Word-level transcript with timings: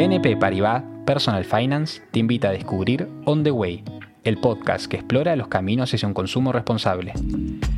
BNP 0.00 0.38
Paribas 0.38 0.82
Personal 1.04 1.44
Finance 1.44 2.00
te 2.10 2.20
invita 2.20 2.48
a 2.48 2.52
descubrir 2.52 3.06
On 3.26 3.44
the 3.44 3.50
Way, 3.50 3.84
el 4.24 4.38
podcast 4.38 4.86
que 4.86 4.96
explora 4.96 5.36
los 5.36 5.48
caminos 5.48 5.92
hacia 5.92 6.08
un 6.08 6.14
consumo 6.14 6.52
responsable. 6.52 7.12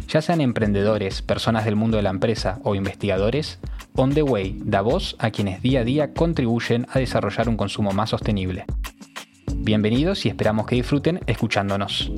Ya 0.06 0.22
sean 0.22 0.40
emprendedores, 0.40 1.20
personas 1.20 1.64
del 1.64 1.74
mundo 1.74 1.96
de 1.96 2.04
la 2.04 2.10
empresa 2.10 2.60
o 2.62 2.76
investigadores, 2.76 3.58
On 3.96 4.14
the 4.14 4.22
Way 4.22 4.60
da 4.64 4.82
voz 4.82 5.16
a 5.18 5.32
quienes 5.32 5.62
día 5.62 5.80
a 5.80 5.84
día 5.84 6.14
contribuyen 6.14 6.86
a 6.92 7.00
desarrollar 7.00 7.48
un 7.48 7.56
consumo 7.56 7.90
más 7.90 8.10
sostenible. 8.10 8.66
Bienvenidos 9.56 10.24
y 10.24 10.28
esperamos 10.28 10.66
que 10.66 10.76
disfruten 10.76 11.18
escuchándonos. 11.26 12.12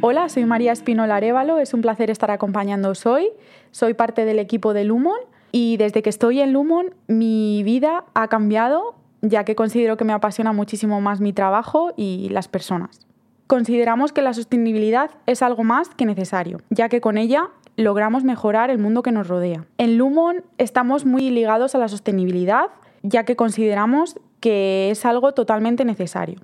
Hola, 0.00 0.28
soy 0.28 0.44
María 0.44 0.72
Espinola 0.72 1.14
Arevalo, 1.14 1.60
es 1.60 1.72
un 1.72 1.82
placer 1.82 2.10
estar 2.10 2.32
acompañándoos 2.32 3.06
hoy. 3.06 3.28
Soy 3.70 3.94
parte 3.94 4.24
del 4.24 4.40
equipo 4.40 4.74
de 4.74 4.82
Lumon 4.82 5.31
y 5.52 5.76
desde 5.76 6.02
que 6.02 6.10
estoy 6.10 6.40
en 6.40 6.52
Lumon 6.52 6.94
mi 7.06 7.62
vida 7.62 8.04
ha 8.14 8.28
cambiado 8.28 8.96
ya 9.20 9.44
que 9.44 9.54
considero 9.54 9.96
que 9.96 10.04
me 10.04 10.12
apasiona 10.12 10.52
muchísimo 10.52 11.00
más 11.00 11.20
mi 11.20 11.32
trabajo 11.32 11.92
y 11.96 12.28
las 12.30 12.48
personas. 12.48 13.06
Consideramos 13.46 14.12
que 14.12 14.22
la 14.22 14.34
sostenibilidad 14.34 15.10
es 15.26 15.42
algo 15.42 15.62
más 15.62 15.90
que 15.90 16.06
necesario, 16.06 16.58
ya 16.70 16.88
que 16.88 17.00
con 17.00 17.18
ella 17.18 17.50
logramos 17.76 18.24
mejorar 18.24 18.70
el 18.70 18.78
mundo 18.78 19.02
que 19.02 19.12
nos 19.12 19.28
rodea. 19.28 19.64
En 19.78 19.96
Lumon 19.96 20.42
estamos 20.58 21.04
muy 21.06 21.30
ligados 21.30 21.74
a 21.74 21.78
la 21.78 21.88
sostenibilidad, 21.88 22.70
ya 23.02 23.24
que 23.24 23.36
consideramos 23.36 24.18
que 24.40 24.90
es 24.90 25.04
algo 25.04 25.32
totalmente 25.32 25.84
necesario. 25.84 26.40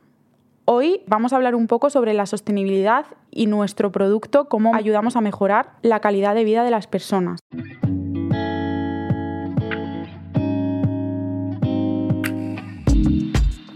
Hoy 0.66 1.00
vamos 1.06 1.32
a 1.32 1.36
hablar 1.36 1.54
un 1.54 1.66
poco 1.66 1.90
sobre 1.90 2.14
la 2.14 2.26
sostenibilidad 2.26 3.06
y 3.30 3.46
nuestro 3.46 3.90
producto, 3.90 4.48
cómo 4.48 4.74
ayudamos 4.74 5.16
a 5.16 5.20
mejorar 5.20 5.70
la 5.82 6.00
calidad 6.00 6.34
de 6.34 6.44
vida 6.44 6.62
de 6.62 6.70
las 6.70 6.86
personas. 6.86 7.40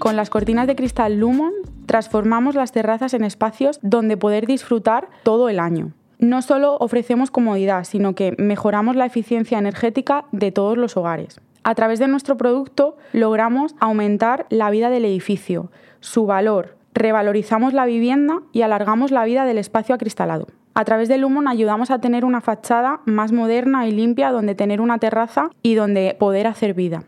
Con 0.02 0.16
las 0.16 0.30
cortinas 0.30 0.66
de 0.66 0.74
cristal 0.74 1.20
Lumon 1.20 1.52
transformamos 1.86 2.56
las 2.56 2.72
terrazas 2.72 3.14
en 3.14 3.22
espacios 3.22 3.78
donde 3.82 4.16
poder 4.16 4.46
disfrutar 4.48 5.08
todo 5.22 5.48
el 5.48 5.60
año. 5.60 5.92
No 6.18 6.42
solo 6.42 6.76
ofrecemos 6.80 7.30
comodidad, 7.30 7.84
sino 7.84 8.16
que 8.16 8.34
mejoramos 8.36 8.96
la 8.96 9.06
eficiencia 9.06 9.60
energética 9.60 10.24
de 10.32 10.50
todos 10.50 10.76
los 10.76 10.96
hogares. 10.96 11.40
A 11.62 11.76
través 11.76 12.00
de 12.00 12.08
nuestro 12.08 12.36
producto 12.36 12.96
logramos 13.12 13.76
aumentar 13.78 14.46
la 14.50 14.70
vida 14.70 14.90
del 14.90 15.04
edificio, 15.04 15.70
su 16.00 16.26
valor, 16.26 16.74
revalorizamos 16.94 17.72
la 17.72 17.86
vivienda 17.86 18.40
y 18.52 18.62
alargamos 18.62 19.12
la 19.12 19.24
vida 19.24 19.44
del 19.44 19.58
espacio 19.58 19.94
acristalado. 19.94 20.48
A 20.74 20.84
través 20.84 21.08
de 21.08 21.18
Lumon 21.18 21.46
ayudamos 21.46 21.92
a 21.92 22.00
tener 22.00 22.24
una 22.24 22.40
fachada 22.40 23.02
más 23.04 23.30
moderna 23.30 23.86
y 23.86 23.92
limpia 23.92 24.32
donde 24.32 24.56
tener 24.56 24.80
una 24.80 24.98
terraza 24.98 25.50
y 25.62 25.76
donde 25.76 26.16
poder 26.18 26.48
hacer 26.48 26.74
vida. 26.74 27.04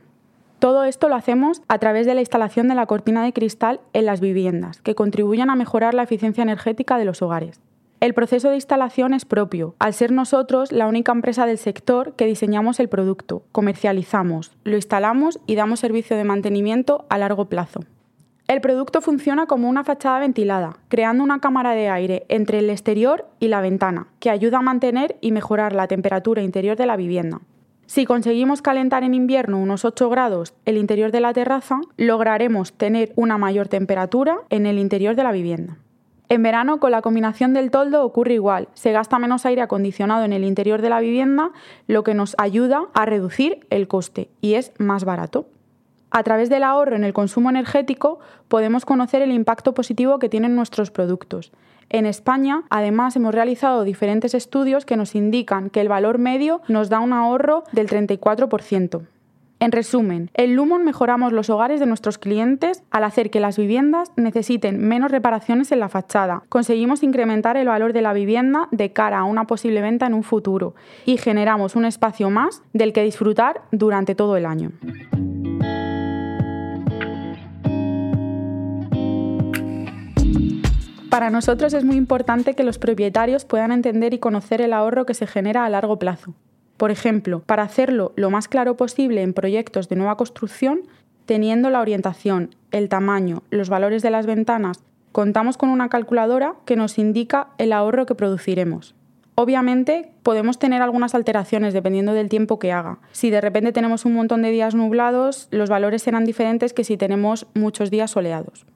Todo 0.65 0.85
esto 0.85 1.11
lo 1.11 1.15
hacemos 1.15 1.61
a 1.69 1.79
través 1.79 2.07
de 2.07 2.15
la 2.15 2.23
instalación 2.23 2.69
de 2.69 2.75
la 2.75 2.87
cortina 2.87 3.23
de 3.23 3.35
cristal 3.35 3.81
en 3.93 4.07
las 4.07 4.23
viviendas, 4.23 4.81
que 4.81 4.95
contribuyen 4.95 5.51
a 5.51 5.57
mejorar 5.57 5.93
la 5.93 6.05
eficiencia 6.05 6.41
energética 6.41 6.97
de 6.97 7.05
los 7.05 7.21
hogares. 7.21 7.61
El 8.01 8.15
proceso 8.15 8.49
de 8.49 8.55
instalación 8.55 9.13
es 9.13 9.27
propio, 9.27 9.75
al 9.79 9.93
ser 9.93 10.11
nosotros 10.11 10.73
la 10.73 10.87
única 10.87 11.13
empresa 11.13 11.45
del 11.45 11.59
sector 11.59 12.15
que 12.15 12.25
diseñamos 12.25 12.81
el 12.81 12.89
producto, 12.89 13.43
comercializamos, 13.53 14.53
lo 14.65 14.77
instalamos 14.77 15.39
y 15.47 15.55
damos 15.55 15.81
servicio 15.81 16.17
de 16.17 16.25
mantenimiento 16.25 17.05
a 17.11 17.19
largo 17.19 17.45
plazo. 17.51 17.81
El 18.49 18.63
producto 18.63 19.03
funciona 19.03 19.45
como 19.45 19.69
una 19.69 19.85
fachada 19.85 20.21
ventilada, 20.21 20.79
creando 20.89 21.25
una 21.25 21.41
cámara 21.41 21.73
de 21.73 21.91
aire 21.91 22.25
entre 22.31 22.61
el 22.61 22.71
exterior 22.71 23.27
y 23.39 23.49
la 23.49 23.61
ventana, 23.61 24.07
que 24.19 24.31
ayuda 24.31 24.61
a 24.61 24.63
mantener 24.63 25.19
y 25.21 25.31
mejorar 25.31 25.75
la 25.75 25.89
temperatura 25.89 26.41
interior 26.41 26.79
de 26.79 26.87
la 26.87 26.97
vivienda. 26.97 27.43
Si 27.87 28.07
conseguimos 28.07 28.63
calentar 28.63 29.05
en 29.05 29.15
invierno 29.15 29.59
unos 29.59 29.85
8 29.85 30.09
grados 30.09 30.55
el 30.65 30.79
interior 30.79 31.13
de 31.13 31.21
la 31.21 31.33
terraza, 31.33 31.81
lograremos 31.97 32.73
tener 32.73 33.13
una 33.15 33.37
mayor 33.37 33.69
temperatura 33.69 34.39
en 34.49 34.67
el 34.67 34.79
interior 34.79 35.17
de 35.17 35.23
la 35.23 35.33
vivienda. 35.33 35.77
En 36.31 36.43
verano, 36.43 36.81
con 36.81 36.91
la 36.91 37.03
combinación 37.03 37.53
del 37.53 37.71
toldo 37.71 38.03
ocurre 38.03 38.35
igual. 38.35 38.69
Se 38.73 38.93
gasta 38.93 39.19
menos 39.19 39.45
aire 39.45 39.61
acondicionado 39.61 40.25
en 40.25 40.33
el 40.33 40.45
interior 40.45 40.81
de 40.81 40.89
la 40.89 41.01
vivienda, 41.01 41.51
lo 41.87 42.03
que 42.03 42.15
nos 42.15 42.35
ayuda 42.39 42.87
a 42.95 43.05
reducir 43.05 43.67
el 43.69 43.87
coste 43.87 44.31
y 44.41 44.55
es 44.55 44.73
más 44.79 45.05
barato. 45.05 45.47
A 46.11 46.23
través 46.23 46.49
del 46.49 46.63
ahorro 46.63 46.97
en 46.97 47.05
el 47.05 47.13
consumo 47.13 47.51
energético 47.51 48.21
podemos 48.49 48.87
conocer 48.87 49.21
el 49.21 49.33
impacto 49.33 49.75
positivo 49.75 50.19
que 50.19 50.31
tienen 50.31 50.57
nuestros 50.57 50.91
productos. 50.91 51.53
En 51.91 52.07
España, 52.07 52.65
además, 52.71 53.17
hemos 53.17 53.35
realizado 53.35 53.85
diferentes 53.85 54.35
estudios 54.35 54.85
que 54.85 54.97
nos 54.97 55.15
indican 55.15 55.71
que 55.71 55.81
el 55.81 55.89
valor 55.89 56.19
medio 56.19 56.61
nos 56.69 56.89
da 56.89 57.01
un 57.01 57.13
ahorro 57.13 57.65
del 57.73 57.89
34%. 57.89 59.07
En 59.61 59.73
resumen, 59.73 60.31
en 60.35 60.57
Lumon 60.57 60.85
mejoramos 60.85 61.33
los 61.33 61.49
hogares 61.49 61.81
de 61.81 61.87
nuestros 61.87 62.19
clientes 62.19 62.83
al 62.91 63.05
hacer 63.05 63.31
que 63.31 63.41
las 63.41 63.57
viviendas 63.57 64.13
necesiten 64.17 64.87
menos 64.87 65.11
reparaciones 65.11 65.73
en 65.73 65.81
la 65.81 65.89
fachada. 65.89 66.43
Conseguimos 66.51 67.03
incrementar 67.03 67.57
el 67.57 67.69
valor 67.69 67.93
de 67.93 68.03
la 68.03 68.13
vivienda 68.13 68.69
de 68.73 68.93
cara 68.93 69.21
a 69.21 69.25
una 69.25 69.47
posible 69.47 69.81
venta 69.81 70.07
en 70.07 70.15
un 70.15 70.23
futuro 70.23 70.75
y 71.07 71.17
generamos 71.17 71.77
un 71.77 71.87
espacio 71.87 72.29
más 72.29 72.63
del 72.73 72.93
que 72.93 73.05
disfrutar 73.05 73.63
durante 73.71 74.15
todo 74.15 74.37
el 74.37 74.45
año. 74.45 74.73
Para 81.15 81.31
nosotros 81.31 81.73
es 81.75 81.85
muy 81.85 81.95
importante 81.95 82.55
que 82.55 82.65
los 82.65 82.81
propietarios 82.81 83.45
puedan 83.45 83.71
entender 83.71 84.13
y 84.15 84.19
conocer 84.19 84.61
el 84.61 84.73
ahorro 84.73 85.07
que 85.07 85.15
se 85.15 85.29
genera 85.29 85.65
a 85.65 85.69
largo 85.69 85.97
plazo. 85.97 86.35
Por 86.77 86.91
ejemplo, 86.91 87.39
para 87.47 87.63
hacerlo 87.63 88.13
lo 88.17 88.31
más 88.31 88.49
claro 88.49 88.77
posible 88.77 89.23
en 89.23 89.33
proyectos 89.33 89.89
de 89.89 89.95
nueva 89.95 90.17
construcción, 90.17 90.81
teniendo 91.25 91.71
la 91.71 91.81
orientación, 91.81 92.57
el 92.73 92.89
tamaño, 92.89 93.45
los 93.51 93.69
valores 93.69 94.03
de 94.03 94.11
las 94.11 94.27
ventanas, 94.27 94.81
contamos 95.13 95.57
con 95.57 95.69
una 95.69 95.89
calculadora 95.89 96.57
que 96.65 96.75
nos 96.75 96.99
indica 96.99 97.47
el 97.59 97.73
ahorro 97.73 98.07
que 98.07 98.17
produciremos. 98.17 98.97
Obviamente 99.37 100.11
podemos 100.25 100.59
tener 100.59 100.83
algunas 100.83 101.15
alteraciones 101.15 101.75
dependiendo 101.75 102.13
del 102.13 102.29
tiempo 102.29 102.59
que 102.59 102.73
haga. 102.73 102.99
Si 103.13 103.31
de 103.31 103.41
repente 103.41 103.71
tenemos 103.71 104.05
un 104.05 104.15
montón 104.15 104.43
de 104.43 104.51
días 104.51 104.75
nublados, 104.75 105.47
los 105.53 105.71
valores 105.71 106.03
serán 106.03 106.25
diferentes 106.25 106.73
que 106.73 106.83
si 106.83 106.97
tenemos 106.97 107.47
muchos 107.55 107.93
días 107.93 108.11
soleados. 108.11 108.67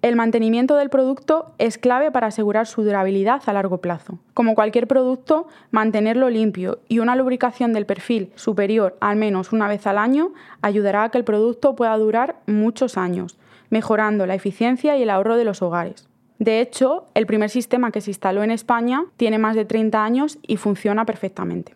El 0.00 0.14
mantenimiento 0.14 0.76
del 0.76 0.90
producto 0.90 1.54
es 1.58 1.76
clave 1.76 2.12
para 2.12 2.28
asegurar 2.28 2.68
su 2.68 2.84
durabilidad 2.84 3.42
a 3.46 3.52
largo 3.52 3.78
plazo. 3.78 4.20
Como 4.32 4.54
cualquier 4.54 4.86
producto, 4.86 5.48
mantenerlo 5.72 6.30
limpio 6.30 6.78
y 6.86 7.00
una 7.00 7.16
lubricación 7.16 7.72
del 7.72 7.84
perfil 7.84 8.30
superior 8.36 8.96
al 9.00 9.16
menos 9.16 9.52
una 9.52 9.66
vez 9.66 9.88
al 9.88 9.98
año 9.98 10.32
ayudará 10.62 11.02
a 11.02 11.08
que 11.10 11.18
el 11.18 11.24
producto 11.24 11.74
pueda 11.74 11.98
durar 11.98 12.36
muchos 12.46 12.96
años, 12.96 13.38
mejorando 13.70 14.24
la 14.24 14.36
eficiencia 14.36 14.96
y 14.96 15.02
el 15.02 15.10
ahorro 15.10 15.36
de 15.36 15.44
los 15.44 15.62
hogares. 15.62 16.08
De 16.38 16.60
hecho, 16.60 17.06
el 17.14 17.26
primer 17.26 17.50
sistema 17.50 17.90
que 17.90 18.00
se 18.00 18.12
instaló 18.12 18.44
en 18.44 18.52
España 18.52 19.04
tiene 19.16 19.38
más 19.38 19.56
de 19.56 19.64
30 19.64 20.04
años 20.04 20.38
y 20.46 20.58
funciona 20.58 21.06
perfectamente. 21.06 21.74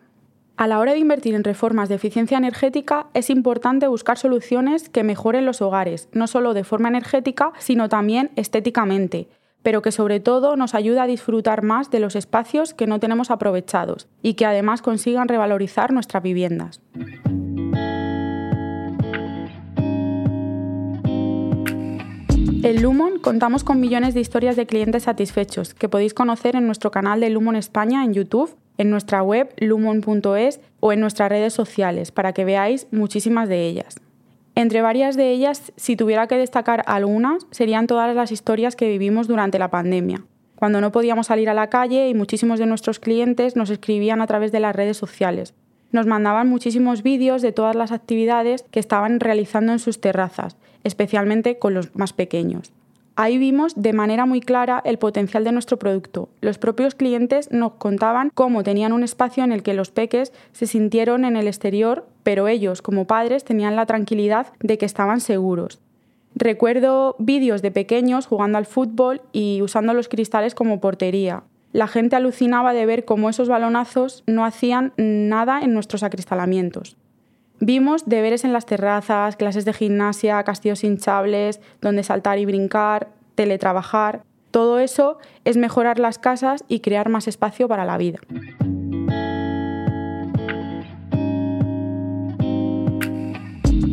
A 0.55 0.67
la 0.67 0.77
hora 0.77 0.93
de 0.93 0.99
invertir 0.99 1.33
en 1.33 1.43
reformas 1.43 1.89
de 1.89 1.95
eficiencia 1.95 2.37
energética 2.37 3.07
es 3.15 3.31
importante 3.31 3.87
buscar 3.87 4.19
soluciones 4.19 4.87
que 4.87 5.03
mejoren 5.03 5.47
los 5.47 5.63
hogares, 5.63 6.09
no 6.11 6.27
solo 6.27 6.53
de 6.53 6.63
forma 6.63 6.89
energética, 6.89 7.53
sino 7.57 7.89
también 7.89 8.29
estéticamente, 8.35 9.27
pero 9.63 9.81
que 9.81 9.91
sobre 9.91 10.19
todo 10.19 10.55
nos 10.55 10.75
ayude 10.75 10.99
a 10.99 11.07
disfrutar 11.07 11.63
más 11.63 11.89
de 11.89 11.99
los 11.99 12.15
espacios 12.15 12.75
que 12.75 12.85
no 12.85 12.99
tenemos 12.99 13.31
aprovechados 13.31 14.07
y 14.21 14.35
que 14.35 14.45
además 14.45 14.83
consigan 14.83 15.27
revalorizar 15.27 15.91
nuestras 15.91 16.21
viviendas. 16.21 16.81
En 22.61 22.81
Lumon 22.81 23.19
contamos 23.19 23.63
con 23.63 23.79
millones 23.79 24.13
de 24.13 24.21
historias 24.21 24.55
de 24.55 24.67
clientes 24.67 25.03
satisfechos 25.03 25.73
que 25.73 25.89
podéis 25.89 26.13
conocer 26.13 26.55
en 26.55 26.67
nuestro 26.67 26.91
canal 26.91 27.19
de 27.19 27.31
Lumon 27.31 27.55
España 27.55 28.05
en 28.05 28.13
YouTube 28.13 28.55
en 28.77 28.89
nuestra 28.89 29.21
web 29.21 29.53
lumon.es 29.57 30.59
o 30.79 30.91
en 30.91 30.99
nuestras 30.99 31.29
redes 31.29 31.53
sociales 31.53 32.11
para 32.11 32.33
que 32.33 32.45
veáis 32.45 32.87
muchísimas 32.91 33.49
de 33.49 33.67
ellas. 33.67 33.95
Entre 34.55 34.81
varias 34.81 35.15
de 35.15 35.31
ellas, 35.31 35.71
si 35.77 35.95
tuviera 35.95 36.27
que 36.27 36.37
destacar 36.37 36.83
algunas, 36.85 37.47
serían 37.51 37.87
todas 37.87 38.15
las 38.15 38.31
historias 38.31 38.75
que 38.75 38.87
vivimos 38.87 39.27
durante 39.27 39.57
la 39.57 39.71
pandemia, 39.71 40.23
cuando 40.55 40.79
no 40.79 40.91
podíamos 40.91 41.27
salir 41.27 41.49
a 41.49 41.53
la 41.55 41.69
calle 41.69 42.07
y 42.07 42.13
muchísimos 42.13 42.59
de 42.59 42.67
nuestros 42.67 42.99
clientes 42.99 43.55
nos 43.55 43.69
escribían 43.69 44.21
a 44.21 44.27
través 44.27 44.51
de 44.51 44.59
las 44.59 44.75
redes 44.75 44.97
sociales. 44.97 45.53
Nos 45.91 46.05
mandaban 46.05 46.47
muchísimos 46.47 47.03
vídeos 47.03 47.41
de 47.41 47.51
todas 47.51 47.75
las 47.75 47.91
actividades 47.91 48.63
que 48.71 48.79
estaban 48.79 49.19
realizando 49.19 49.71
en 49.71 49.79
sus 49.79 49.99
terrazas, 49.99 50.55
especialmente 50.83 51.59
con 51.59 51.73
los 51.73 51.95
más 51.95 52.13
pequeños. 52.13 52.71
Ahí 53.15 53.37
vimos 53.37 53.73
de 53.75 53.93
manera 53.93 54.25
muy 54.25 54.41
clara 54.41 54.81
el 54.85 54.97
potencial 54.97 55.43
de 55.43 55.51
nuestro 55.51 55.77
producto. 55.77 56.29
Los 56.41 56.57
propios 56.57 56.95
clientes 56.95 57.51
nos 57.51 57.73
contaban 57.73 58.31
cómo 58.33 58.63
tenían 58.63 58.91
un 58.91 59.03
espacio 59.03 59.43
en 59.43 59.51
el 59.51 59.61
que 59.61 59.75
los 59.75 59.91
peques 59.91 60.33
se 60.51 60.65
sintieron 60.65 61.23
en 61.23 61.35
el 61.35 61.47
exterior, 61.47 62.07
pero 62.23 62.47
ellos, 62.47 62.81
como 62.81 63.05
padres, 63.05 63.43
tenían 63.43 63.75
la 63.75 63.85
tranquilidad 63.85 64.47
de 64.61 64.79
que 64.79 64.87
estaban 64.87 65.19
seguros. 65.19 65.79
Recuerdo 66.33 67.15
vídeos 67.19 67.61
de 67.61 67.69
pequeños 67.69 68.25
jugando 68.25 68.57
al 68.57 68.65
fútbol 68.65 69.21
y 69.31 69.61
usando 69.61 69.93
los 69.93 70.09
cristales 70.09 70.55
como 70.55 70.81
portería. 70.81 71.43
La 71.71 71.87
gente 71.87 72.15
alucinaba 72.15 72.73
de 72.73 72.87
ver 72.87 73.05
cómo 73.05 73.29
esos 73.29 73.47
balonazos 73.47 74.23
no 74.25 74.43
hacían 74.43 74.93
nada 74.97 75.61
en 75.61 75.75
nuestros 75.75 76.01
acristalamientos. 76.01 76.97
Vimos 77.65 78.03
deberes 78.05 78.43
en 78.43 78.51
las 78.51 78.65
terrazas, 78.65 79.37
clases 79.37 79.63
de 79.63 79.71
gimnasia, 79.71 80.43
castillos 80.43 80.83
hinchables, 80.83 81.61
donde 81.79 82.03
saltar 82.03 82.37
y 82.37 82.45
brincar, 82.45 83.07
teletrabajar. 83.35 84.23
Todo 84.51 84.79
eso 84.79 85.17
es 85.45 85.55
mejorar 85.55 85.97
las 85.97 86.19
casas 86.19 86.65
y 86.67 86.81
crear 86.81 87.07
más 87.07 87.29
espacio 87.29 87.69
para 87.69 87.85
la 87.85 87.97
vida. 87.97 88.19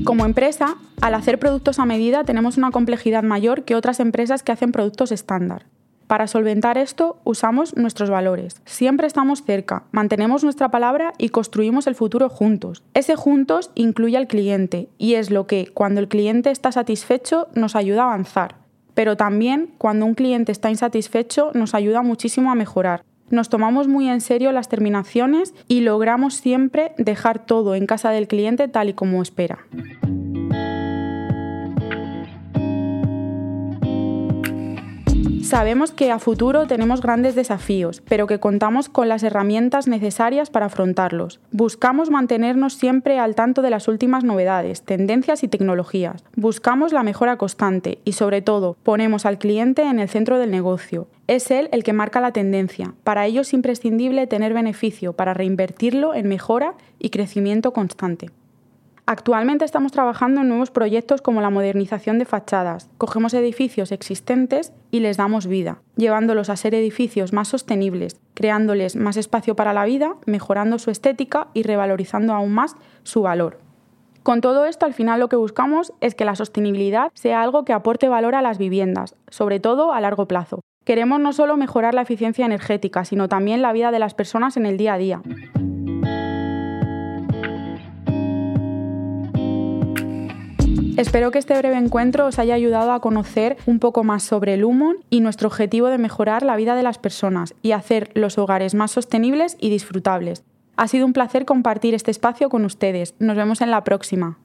Como 0.04 0.24
empresa, 0.24 0.74
al 1.00 1.14
hacer 1.14 1.38
productos 1.38 1.78
a 1.78 1.86
medida 1.86 2.24
tenemos 2.24 2.56
una 2.56 2.72
complejidad 2.72 3.22
mayor 3.22 3.62
que 3.62 3.76
otras 3.76 4.00
empresas 4.00 4.42
que 4.42 4.50
hacen 4.50 4.72
productos 4.72 5.12
estándar. 5.12 5.66
Para 6.10 6.26
solventar 6.26 6.76
esto 6.76 7.20
usamos 7.22 7.76
nuestros 7.76 8.10
valores. 8.10 8.60
Siempre 8.64 9.06
estamos 9.06 9.44
cerca, 9.44 9.84
mantenemos 9.92 10.42
nuestra 10.42 10.68
palabra 10.68 11.12
y 11.18 11.28
construimos 11.28 11.86
el 11.86 11.94
futuro 11.94 12.28
juntos. 12.28 12.82
Ese 12.94 13.14
juntos 13.14 13.70
incluye 13.76 14.16
al 14.16 14.26
cliente 14.26 14.88
y 14.98 15.14
es 15.14 15.30
lo 15.30 15.46
que, 15.46 15.70
cuando 15.72 16.00
el 16.00 16.08
cliente 16.08 16.50
está 16.50 16.72
satisfecho, 16.72 17.46
nos 17.54 17.76
ayuda 17.76 18.02
a 18.02 18.06
avanzar. 18.06 18.56
Pero 18.94 19.16
también, 19.16 19.72
cuando 19.78 20.04
un 20.04 20.14
cliente 20.14 20.50
está 20.50 20.68
insatisfecho, 20.68 21.52
nos 21.54 21.76
ayuda 21.76 22.02
muchísimo 22.02 22.50
a 22.50 22.56
mejorar. 22.56 23.04
Nos 23.28 23.48
tomamos 23.48 23.86
muy 23.86 24.08
en 24.08 24.20
serio 24.20 24.50
las 24.50 24.68
terminaciones 24.68 25.54
y 25.68 25.82
logramos 25.82 26.34
siempre 26.34 26.90
dejar 26.98 27.46
todo 27.46 27.76
en 27.76 27.86
casa 27.86 28.10
del 28.10 28.26
cliente 28.26 28.66
tal 28.66 28.88
y 28.88 28.94
como 28.94 29.22
espera. 29.22 29.60
Sabemos 35.50 35.90
que 35.90 36.12
a 36.12 36.20
futuro 36.20 36.68
tenemos 36.68 37.00
grandes 37.00 37.34
desafíos, 37.34 38.04
pero 38.08 38.28
que 38.28 38.38
contamos 38.38 38.88
con 38.88 39.08
las 39.08 39.24
herramientas 39.24 39.88
necesarias 39.88 40.48
para 40.48 40.66
afrontarlos. 40.66 41.40
Buscamos 41.50 42.08
mantenernos 42.08 42.74
siempre 42.74 43.18
al 43.18 43.34
tanto 43.34 43.60
de 43.60 43.70
las 43.70 43.88
últimas 43.88 44.22
novedades, 44.22 44.82
tendencias 44.82 45.42
y 45.42 45.48
tecnologías. 45.48 46.22
Buscamos 46.36 46.92
la 46.92 47.02
mejora 47.02 47.36
constante 47.36 47.98
y 48.04 48.12
sobre 48.12 48.42
todo 48.42 48.76
ponemos 48.84 49.26
al 49.26 49.38
cliente 49.38 49.82
en 49.82 49.98
el 49.98 50.08
centro 50.08 50.38
del 50.38 50.52
negocio. 50.52 51.08
Es 51.26 51.50
él 51.50 51.68
el 51.72 51.82
que 51.82 51.94
marca 51.94 52.20
la 52.20 52.30
tendencia. 52.30 52.94
Para 53.02 53.26
ello 53.26 53.40
es 53.40 53.52
imprescindible 53.52 54.28
tener 54.28 54.54
beneficio 54.54 55.14
para 55.14 55.34
reinvertirlo 55.34 56.14
en 56.14 56.28
mejora 56.28 56.74
y 57.00 57.10
crecimiento 57.10 57.72
constante. 57.72 58.30
Actualmente 59.10 59.64
estamos 59.64 59.90
trabajando 59.90 60.42
en 60.42 60.48
nuevos 60.48 60.70
proyectos 60.70 61.20
como 61.20 61.40
la 61.40 61.50
modernización 61.50 62.20
de 62.20 62.24
fachadas. 62.24 62.88
Cogemos 62.96 63.34
edificios 63.34 63.90
existentes 63.90 64.72
y 64.92 65.00
les 65.00 65.16
damos 65.16 65.48
vida, 65.48 65.82
llevándolos 65.96 66.48
a 66.48 66.54
ser 66.54 66.76
edificios 66.76 67.32
más 67.32 67.48
sostenibles, 67.48 68.20
creándoles 68.34 68.94
más 68.94 69.16
espacio 69.16 69.56
para 69.56 69.72
la 69.72 69.84
vida, 69.84 70.14
mejorando 70.26 70.78
su 70.78 70.92
estética 70.92 71.48
y 71.54 71.64
revalorizando 71.64 72.34
aún 72.34 72.52
más 72.52 72.76
su 73.02 73.22
valor. 73.22 73.58
Con 74.22 74.40
todo 74.40 74.64
esto, 74.64 74.86
al 74.86 74.94
final 74.94 75.18
lo 75.18 75.28
que 75.28 75.34
buscamos 75.34 75.92
es 76.00 76.14
que 76.14 76.24
la 76.24 76.36
sostenibilidad 76.36 77.10
sea 77.12 77.42
algo 77.42 77.64
que 77.64 77.72
aporte 77.72 78.08
valor 78.08 78.36
a 78.36 78.42
las 78.42 78.58
viviendas, 78.58 79.16
sobre 79.28 79.58
todo 79.58 79.92
a 79.92 80.00
largo 80.00 80.28
plazo. 80.28 80.60
Queremos 80.84 81.18
no 81.18 81.32
solo 81.32 81.56
mejorar 81.56 81.94
la 81.94 82.02
eficiencia 82.02 82.46
energética, 82.46 83.04
sino 83.04 83.28
también 83.28 83.60
la 83.60 83.72
vida 83.72 83.90
de 83.90 83.98
las 83.98 84.14
personas 84.14 84.56
en 84.56 84.66
el 84.66 84.76
día 84.76 84.94
a 84.94 84.98
día. 84.98 85.22
Espero 91.00 91.30
que 91.30 91.38
este 91.38 91.56
breve 91.56 91.78
encuentro 91.78 92.26
os 92.26 92.38
haya 92.38 92.52
ayudado 92.52 92.92
a 92.92 93.00
conocer 93.00 93.56
un 93.64 93.78
poco 93.78 94.04
más 94.04 94.22
sobre 94.22 94.52
el 94.52 94.60
Lumon 94.60 94.98
y 95.08 95.22
nuestro 95.22 95.48
objetivo 95.48 95.86
de 95.86 95.96
mejorar 95.96 96.42
la 96.42 96.56
vida 96.56 96.74
de 96.74 96.82
las 96.82 96.98
personas 96.98 97.54
y 97.62 97.72
hacer 97.72 98.10
los 98.12 98.36
hogares 98.36 98.74
más 98.74 98.90
sostenibles 98.90 99.56
y 99.58 99.70
disfrutables. 99.70 100.44
Ha 100.76 100.88
sido 100.88 101.06
un 101.06 101.14
placer 101.14 101.46
compartir 101.46 101.94
este 101.94 102.10
espacio 102.10 102.50
con 102.50 102.66
ustedes. 102.66 103.14
Nos 103.18 103.34
vemos 103.34 103.62
en 103.62 103.70
la 103.70 103.82
próxima. 103.82 104.36